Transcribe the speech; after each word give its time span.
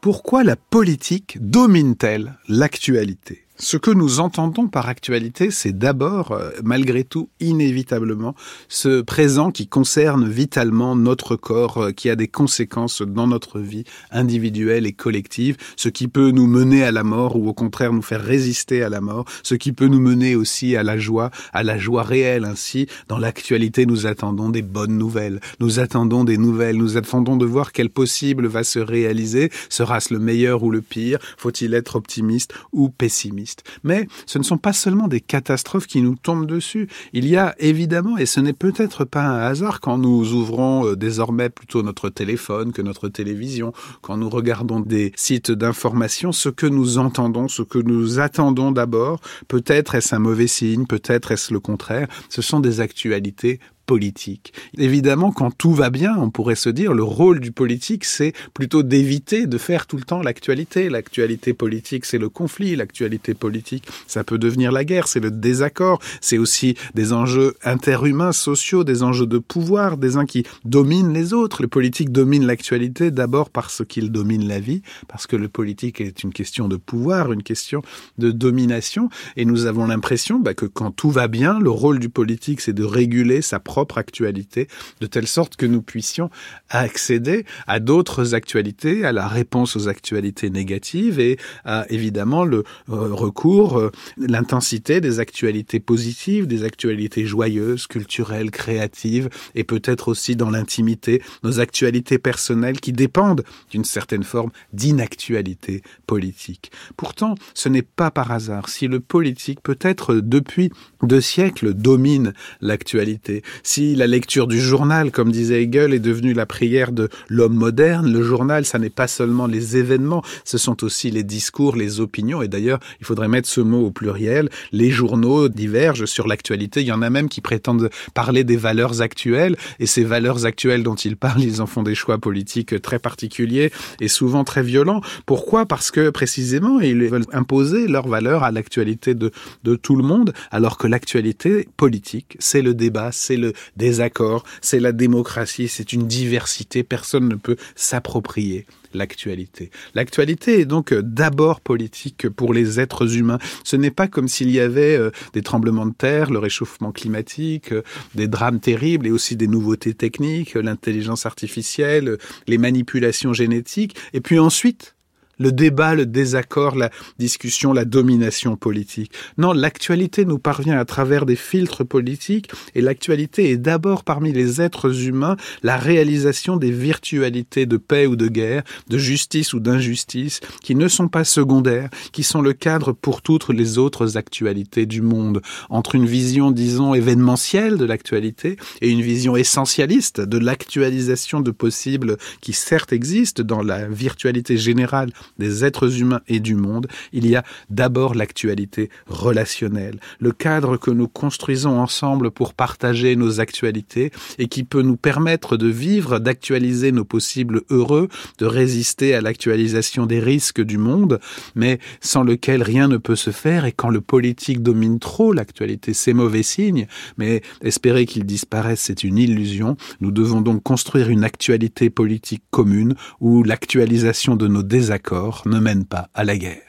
Pourquoi 0.00 0.44
la 0.44 0.54
politique 0.54 1.38
domine-t-elle 1.40 2.38
l'actualité? 2.46 3.47
Ce 3.60 3.76
que 3.76 3.90
nous 3.90 4.20
entendons 4.20 4.68
par 4.68 4.88
actualité, 4.88 5.50
c'est 5.50 5.76
d'abord, 5.76 6.30
euh, 6.30 6.50
malgré 6.62 7.02
tout, 7.02 7.28
inévitablement, 7.40 8.36
ce 8.68 9.00
présent 9.00 9.50
qui 9.50 9.66
concerne 9.66 10.28
vitalement 10.28 10.94
notre 10.94 11.34
corps, 11.34 11.78
euh, 11.78 11.90
qui 11.90 12.08
a 12.08 12.14
des 12.14 12.28
conséquences 12.28 13.02
dans 13.02 13.26
notre 13.26 13.58
vie 13.58 13.82
individuelle 14.12 14.86
et 14.86 14.92
collective, 14.92 15.56
ce 15.76 15.88
qui 15.88 16.06
peut 16.06 16.30
nous 16.30 16.46
mener 16.46 16.84
à 16.84 16.92
la 16.92 17.02
mort 17.02 17.34
ou 17.34 17.48
au 17.48 17.52
contraire 17.52 17.92
nous 17.92 18.02
faire 18.02 18.22
résister 18.22 18.84
à 18.84 18.88
la 18.88 19.00
mort, 19.00 19.24
ce 19.42 19.56
qui 19.56 19.72
peut 19.72 19.88
nous 19.88 20.00
mener 20.00 20.36
aussi 20.36 20.76
à 20.76 20.84
la 20.84 20.96
joie, 20.96 21.32
à 21.52 21.64
la 21.64 21.78
joie 21.78 22.04
réelle. 22.04 22.44
Ainsi, 22.44 22.86
dans 23.08 23.18
l'actualité, 23.18 23.86
nous 23.86 24.06
attendons 24.06 24.50
des 24.50 24.62
bonnes 24.62 24.96
nouvelles, 24.96 25.40
nous 25.58 25.80
attendons 25.80 26.22
des 26.22 26.38
nouvelles, 26.38 26.76
nous 26.76 26.96
attendons 26.96 27.36
de 27.36 27.44
voir 27.44 27.72
quel 27.72 27.90
possible 27.90 28.46
va 28.46 28.62
se 28.62 28.78
réaliser, 28.78 29.50
sera-ce 29.68 30.14
le 30.14 30.20
meilleur 30.20 30.62
ou 30.62 30.70
le 30.70 30.80
pire, 30.80 31.18
faut-il 31.36 31.74
être 31.74 31.96
optimiste 31.96 32.54
ou 32.72 32.88
pessimiste? 32.88 33.47
Mais 33.84 34.06
ce 34.26 34.38
ne 34.38 34.44
sont 34.44 34.58
pas 34.58 34.72
seulement 34.72 35.08
des 35.08 35.20
catastrophes 35.20 35.86
qui 35.86 36.02
nous 36.02 36.16
tombent 36.16 36.46
dessus. 36.46 36.88
Il 37.12 37.26
y 37.26 37.36
a 37.36 37.54
évidemment, 37.58 38.18
et 38.18 38.26
ce 38.26 38.40
n'est 38.40 38.52
peut-être 38.52 39.04
pas 39.04 39.22
un 39.22 39.38
hasard 39.38 39.80
quand 39.80 39.98
nous 39.98 40.32
ouvrons 40.32 40.86
euh, 40.86 40.96
désormais 40.96 41.48
plutôt 41.48 41.82
notre 41.82 42.08
téléphone 42.08 42.72
que 42.72 42.82
notre 42.82 43.08
télévision, 43.08 43.72
quand 44.02 44.16
nous 44.16 44.28
regardons 44.28 44.80
des 44.80 45.12
sites 45.16 45.50
d'information, 45.50 46.32
ce 46.32 46.48
que 46.48 46.66
nous 46.66 46.98
entendons, 46.98 47.48
ce 47.48 47.62
que 47.62 47.78
nous 47.78 48.20
attendons 48.20 48.72
d'abord, 48.72 49.20
peut-être 49.48 49.94
est-ce 49.94 50.14
un 50.14 50.18
mauvais 50.18 50.46
signe, 50.46 50.86
peut-être 50.86 51.32
est-ce 51.32 51.52
le 51.52 51.60
contraire, 51.60 52.08
ce 52.28 52.42
sont 52.42 52.60
des 52.60 52.80
actualités 52.80 53.60
politique. 53.88 54.52
Évidemment, 54.76 55.32
quand 55.32 55.50
tout 55.50 55.72
va 55.72 55.88
bien, 55.88 56.14
on 56.18 56.28
pourrait 56.28 56.56
se 56.56 56.68
dire, 56.68 56.92
le 56.92 57.02
rôle 57.02 57.40
du 57.40 57.52
politique, 57.52 58.04
c'est 58.04 58.34
plutôt 58.52 58.82
d'éviter 58.82 59.46
de 59.46 59.56
faire 59.56 59.86
tout 59.86 59.96
le 59.96 60.02
temps 60.02 60.20
l'actualité. 60.20 60.90
L'actualité 60.90 61.54
politique, 61.54 62.04
c'est 62.04 62.18
le 62.18 62.28
conflit. 62.28 62.76
L'actualité 62.76 63.32
politique, 63.32 63.88
ça 64.06 64.24
peut 64.24 64.36
devenir 64.36 64.72
la 64.72 64.84
guerre, 64.84 65.08
c'est 65.08 65.20
le 65.20 65.30
désaccord. 65.30 66.00
C'est 66.20 66.36
aussi 66.36 66.76
des 66.94 67.14
enjeux 67.14 67.54
interhumains, 67.64 68.32
sociaux, 68.32 68.84
des 68.84 69.02
enjeux 69.02 69.26
de 69.26 69.38
pouvoir, 69.38 69.96
des 69.96 70.18
uns 70.18 70.26
qui 70.26 70.44
dominent 70.66 71.14
les 71.14 71.32
autres. 71.32 71.62
Le 71.62 71.68
politique 71.68 72.12
domine 72.12 72.44
l'actualité 72.44 73.10
d'abord 73.10 73.48
parce 73.48 73.82
qu'il 73.88 74.12
domine 74.12 74.46
la 74.46 74.60
vie, 74.60 74.82
parce 75.08 75.26
que 75.26 75.36
le 75.36 75.48
politique 75.48 76.02
est 76.02 76.22
une 76.22 76.34
question 76.34 76.68
de 76.68 76.76
pouvoir, 76.76 77.32
une 77.32 77.42
question 77.42 77.80
de 78.18 78.30
domination. 78.32 79.08
Et 79.38 79.46
nous 79.46 79.64
avons 79.64 79.86
l'impression 79.86 80.40
bah, 80.40 80.52
que 80.52 80.66
quand 80.66 80.90
tout 80.90 81.10
va 81.10 81.26
bien, 81.26 81.58
le 81.58 81.70
rôle 81.70 82.00
du 82.00 82.10
politique, 82.10 82.60
c'est 82.60 82.74
de 82.74 82.84
réguler 82.84 83.40
sa 83.40 83.58
propre 83.58 83.77
propre 83.78 83.98
actualité, 83.98 84.66
de 85.00 85.06
telle 85.06 85.28
sorte 85.28 85.54
que 85.54 85.64
nous 85.64 85.82
puissions 85.82 86.30
accéder 86.68 87.44
à 87.68 87.78
d'autres 87.78 88.34
actualités, 88.34 89.04
à 89.04 89.12
la 89.12 89.28
réponse 89.28 89.76
aux 89.76 89.86
actualités 89.86 90.50
négatives 90.50 91.20
et 91.20 91.38
à 91.64 91.86
évidemment 91.90 92.44
le 92.44 92.64
euh, 92.88 93.14
recours, 93.14 93.78
euh, 93.78 93.92
l'intensité 94.16 95.00
des 95.00 95.20
actualités 95.20 95.78
positives, 95.78 96.48
des 96.48 96.64
actualités 96.64 97.24
joyeuses, 97.24 97.86
culturelles, 97.86 98.50
créatives 98.50 99.28
et 99.54 99.62
peut-être 99.62 100.08
aussi 100.08 100.34
dans 100.34 100.50
l'intimité, 100.50 101.22
nos 101.44 101.60
actualités 101.60 102.18
personnelles 102.18 102.80
qui 102.80 102.92
dépendent 102.92 103.44
d'une 103.70 103.84
certaine 103.84 104.24
forme 104.24 104.50
d'inactualité 104.72 105.82
politique. 106.08 106.72
Pourtant, 106.96 107.36
ce 107.54 107.68
n'est 107.68 107.82
pas 107.82 108.10
par 108.10 108.32
hasard 108.32 108.68
si 108.68 108.88
le 108.88 108.98
politique 108.98 109.60
peut-être 109.62 110.16
depuis 110.16 110.72
deux 111.04 111.20
siècles 111.20 111.74
domine 111.74 112.32
l'actualité, 112.60 113.44
si 113.68 113.94
la 113.94 114.06
lecture 114.06 114.46
du 114.46 114.58
journal, 114.58 115.10
comme 115.10 115.30
disait 115.30 115.62
Hegel, 115.62 115.92
est 115.92 115.98
devenue 115.98 116.32
la 116.32 116.46
prière 116.46 116.90
de 116.90 117.10
l'homme 117.28 117.54
moderne, 117.54 118.10
le 118.10 118.22
journal, 118.22 118.64
ça 118.64 118.78
n'est 118.78 118.88
pas 118.88 119.06
seulement 119.06 119.46
les 119.46 119.76
événements, 119.76 120.22
ce 120.44 120.56
sont 120.56 120.82
aussi 120.84 121.10
les 121.10 121.22
discours, 121.22 121.76
les 121.76 122.00
opinions. 122.00 122.40
Et 122.40 122.48
d'ailleurs, 122.48 122.80
il 122.98 123.04
faudrait 123.04 123.28
mettre 123.28 123.46
ce 123.46 123.60
mot 123.60 123.84
au 123.84 123.90
pluriel. 123.90 124.48
Les 124.72 124.90
journaux 124.90 125.50
divergent 125.50 126.06
sur 126.06 126.26
l'actualité. 126.26 126.80
Il 126.80 126.86
y 126.86 126.92
en 126.92 127.02
a 127.02 127.10
même 127.10 127.28
qui 127.28 127.42
prétendent 127.42 127.90
parler 128.14 128.42
des 128.42 128.56
valeurs 128.56 129.02
actuelles. 129.02 129.58
Et 129.80 129.86
ces 129.86 130.02
valeurs 130.02 130.46
actuelles 130.46 130.82
dont 130.82 130.94
ils 130.94 131.18
parlent, 131.18 131.42
ils 131.42 131.60
en 131.60 131.66
font 131.66 131.82
des 131.82 131.94
choix 131.94 132.16
politiques 132.16 132.80
très 132.80 132.98
particuliers 132.98 133.70
et 134.00 134.08
souvent 134.08 134.44
très 134.44 134.62
violents. 134.62 135.02
Pourquoi? 135.26 135.66
Parce 135.66 135.90
que 135.90 136.08
précisément, 136.08 136.80
ils 136.80 137.04
veulent 137.04 137.26
imposer 137.34 137.86
leurs 137.86 138.08
valeurs 138.08 138.44
à 138.44 138.50
l'actualité 138.50 139.14
de, 139.14 139.30
de 139.64 139.76
tout 139.76 139.96
le 139.96 140.04
monde, 140.04 140.32
alors 140.50 140.78
que 140.78 140.86
l'actualité 140.86 141.68
politique, 141.76 142.36
c'est 142.38 142.62
le 142.62 142.72
débat, 142.72 143.10
c'est 143.12 143.36
le 143.36 143.52
désaccord, 143.76 144.44
c'est 144.60 144.80
la 144.80 144.92
démocratie, 144.92 145.68
c'est 145.68 145.92
une 145.92 146.06
diversité, 146.06 146.82
personne 146.82 147.28
ne 147.28 147.34
peut 147.34 147.56
s'approprier 147.74 148.66
l'actualité. 148.94 149.70
L'actualité 149.94 150.60
est 150.60 150.64
donc 150.64 150.92
euh, 150.92 151.02
d'abord 151.02 151.60
politique 151.60 152.28
pour 152.28 152.54
les 152.54 152.80
êtres 152.80 153.16
humains. 153.16 153.38
Ce 153.64 153.76
n'est 153.76 153.90
pas 153.90 154.08
comme 154.08 154.28
s'il 154.28 154.50
y 154.50 154.60
avait 154.60 154.96
euh, 154.96 155.10
des 155.32 155.42
tremblements 155.42 155.86
de 155.86 155.94
terre, 155.94 156.30
le 156.30 156.38
réchauffement 156.38 156.92
climatique, 156.92 157.72
euh, 157.72 157.82
des 158.14 158.28
drames 158.28 158.60
terribles 158.60 159.06
et 159.06 159.10
aussi 159.10 159.36
des 159.36 159.46
nouveautés 159.46 159.94
techniques, 159.94 160.54
l'intelligence 160.54 161.26
artificielle, 161.26 162.18
les 162.46 162.58
manipulations 162.58 163.32
génétiques, 163.32 163.96
et 164.12 164.20
puis 164.20 164.38
ensuite 164.38 164.94
le 165.38 165.52
débat, 165.52 165.94
le 165.94 166.06
désaccord, 166.06 166.76
la 166.76 166.90
discussion, 167.18 167.72
la 167.72 167.84
domination 167.84 168.56
politique. 168.56 169.12
Non, 169.36 169.52
l'actualité 169.52 170.24
nous 170.24 170.38
parvient 170.38 170.78
à 170.78 170.84
travers 170.84 171.26
des 171.26 171.36
filtres 171.36 171.86
politiques 171.86 172.50
et 172.74 172.80
l'actualité 172.80 173.50
est 173.50 173.56
d'abord 173.56 174.04
parmi 174.04 174.32
les 174.32 174.60
êtres 174.60 175.06
humains 175.06 175.36
la 175.62 175.76
réalisation 175.76 176.56
des 176.56 176.70
virtualités 176.70 177.66
de 177.66 177.76
paix 177.76 178.06
ou 178.06 178.16
de 178.16 178.28
guerre, 178.28 178.62
de 178.88 178.98
justice 178.98 179.52
ou 179.52 179.60
d'injustice, 179.60 180.40
qui 180.62 180.74
ne 180.74 180.88
sont 180.88 181.08
pas 181.08 181.24
secondaires, 181.24 181.90
qui 182.12 182.22
sont 182.22 182.40
le 182.40 182.52
cadre 182.52 182.92
pour 182.92 183.22
toutes 183.22 183.48
les 183.48 183.78
autres 183.78 184.16
actualités 184.16 184.86
du 184.86 185.02
monde. 185.02 185.42
Entre 185.70 185.94
une 185.94 186.06
vision, 186.06 186.50
disons, 186.50 186.94
événementielle 186.94 187.76
de 187.76 187.84
l'actualité 187.84 188.56
et 188.80 188.90
une 188.90 189.02
vision 189.02 189.36
essentialiste 189.36 190.20
de 190.20 190.38
l'actualisation 190.38 191.40
de 191.40 191.50
possibles 191.50 192.16
qui 192.40 192.52
certes 192.52 192.92
existent 192.92 193.42
dans 193.42 193.62
la 193.62 193.88
virtualité 193.88 194.56
générale 194.56 195.12
des 195.38 195.64
êtres 195.64 196.00
humains 196.00 196.20
et 196.28 196.40
du 196.40 196.54
monde, 196.54 196.86
il 197.12 197.26
y 197.26 197.36
a 197.36 197.44
d'abord 197.70 198.14
l'actualité 198.14 198.90
relationnelle, 199.06 200.00
le 200.20 200.32
cadre 200.32 200.76
que 200.76 200.90
nous 200.90 201.08
construisons 201.08 201.78
ensemble 201.78 202.30
pour 202.30 202.54
partager 202.54 203.16
nos 203.16 203.40
actualités 203.40 204.10
et 204.38 204.48
qui 204.48 204.64
peut 204.64 204.82
nous 204.82 204.96
permettre 204.96 205.56
de 205.56 205.68
vivre, 205.68 206.18
d'actualiser 206.18 206.92
nos 206.92 207.04
possibles 207.04 207.62
heureux, 207.70 208.08
de 208.38 208.46
résister 208.46 209.14
à 209.14 209.20
l'actualisation 209.20 210.06
des 210.06 210.20
risques 210.20 210.62
du 210.62 210.78
monde, 210.78 211.20
mais 211.54 211.78
sans 212.00 212.22
lequel 212.22 212.62
rien 212.62 212.88
ne 212.88 212.96
peut 212.96 213.16
se 213.16 213.30
faire 213.30 213.64
et 213.64 213.72
quand 213.72 213.90
le 213.90 214.00
politique 214.00 214.62
domine 214.62 214.98
trop 214.98 215.32
l'actualité, 215.32 215.94
c'est 215.94 216.12
mauvais 216.12 216.42
signe, 216.42 216.86
mais 217.16 217.42
espérer 217.62 218.06
qu'il 218.06 218.24
disparaisse, 218.24 218.80
c'est 218.80 219.04
une 219.04 219.18
illusion. 219.18 219.76
Nous 220.00 220.10
devons 220.10 220.40
donc 220.40 220.62
construire 220.62 221.08
une 221.08 221.24
actualité 221.24 221.90
politique 221.90 222.42
commune 222.50 222.94
où 223.20 223.42
l'actualisation 223.42 224.36
de 224.36 224.48
nos 224.48 224.62
désaccords 224.62 225.17
ne 225.46 225.58
mène 225.58 225.84
pas 225.84 226.08
à 226.14 226.24
la 226.24 226.36
guerre. 226.36 226.67